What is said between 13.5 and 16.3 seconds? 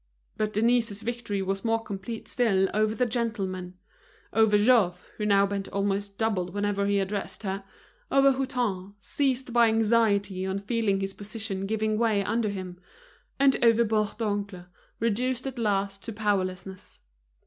over Bourdoncle, reduced at last to